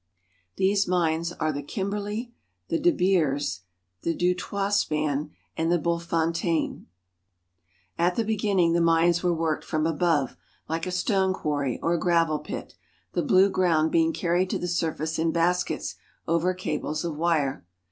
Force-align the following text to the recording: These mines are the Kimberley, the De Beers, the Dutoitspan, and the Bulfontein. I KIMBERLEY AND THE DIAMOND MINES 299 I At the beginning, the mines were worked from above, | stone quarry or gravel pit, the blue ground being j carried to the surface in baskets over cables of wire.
These 0.55 0.87
mines 0.87 1.31
are 1.31 1.51
the 1.51 1.61
Kimberley, 1.61 2.33
the 2.69 2.79
De 2.79 2.89
Beers, 2.89 3.61
the 4.01 4.15
Dutoitspan, 4.15 5.29
and 5.55 5.71
the 5.71 5.77
Bulfontein. 5.77 6.87
I 6.89 6.89
KIMBERLEY 6.89 7.99
AND 7.99 8.01
THE 8.01 8.01
DIAMOND 8.01 8.01
MINES 8.01 8.01
299 8.01 8.01
I 8.01 8.07
At 8.07 8.15
the 8.15 8.23
beginning, 8.23 8.73
the 8.73 8.81
mines 8.81 9.23
were 9.23 9.33
worked 9.35 9.63
from 9.63 9.85
above, 9.85 10.35
| 10.65 10.89
stone 10.95 11.33
quarry 11.35 11.79
or 11.83 11.99
gravel 11.99 12.39
pit, 12.39 12.73
the 13.13 13.21
blue 13.21 13.51
ground 13.51 13.91
being 13.91 14.11
j 14.11 14.19
carried 14.21 14.49
to 14.49 14.57
the 14.57 14.67
surface 14.67 15.19
in 15.19 15.31
baskets 15.31 15.97
over 16.27 16.55
cables 16.55 17.05
of 17.05 17.15
wire. 17.15 17.63